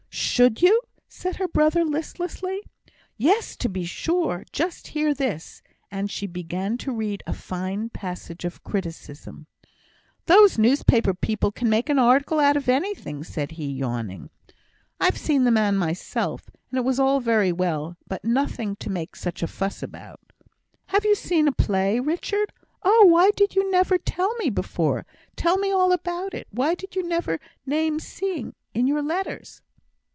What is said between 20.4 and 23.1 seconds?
you seen! Have you seen a play, Richard? Oh,